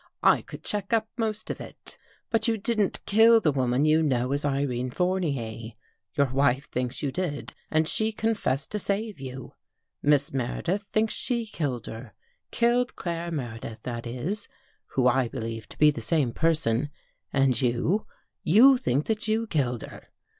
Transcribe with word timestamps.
"I 0.35 0.41
could 0.41 0.63
check 0.63 0.93
up 0.93 1.07
most 1.15 1.51
of 1.51 1.61
It. 1.61 1.99
But 2.31 2.47
you 2.47 2.57
didn't 2.57 3.05
kill 3.05 3.39
the 3.39 3.51
woman 3.51 3.85
you 3.85 4.01
know 4.01 4.31
as 4.31 4.43
Irene 4.43 4.89
Fournier. 4.89 5.73
Your 6.15 6.31
wife 6.33 6.67
thinks 6.71 7.03
you 7.03 7.11
did 7.11 7.53
and 7.69 7.87
she 7.87 8.11
confessed 8.11 8.71
to 8.71 8.79
save 8.79 9.19
you. 9.19 9.53
Miss 10.01 10.33
Meredith 10.33 10.87
thinks 10.91 11.13
she 11.13 11.45
killed 11.45 11.85
her— 11.85 12.13
killed 12.51 12.95
Claire 12.95 13.29
Meredith 13.29 13.83
that 13.83 14.07
Is, 14.07 14.47
who 14.87 15.05
I 15.05 15.27
believe 15.27 15.69
to 15.69 15.77
be 15.77 15.91
the 15.91 16.01
same 16.01 16.33
person, 16.33 16.89
and 17.31 17.61
you— 17.61 18.07
you 18.57 18.77
think 18.77 19.05
that 19.05 19.27
you 19.27 19.45
killed 19.45 19.83
her. 19.83 20.07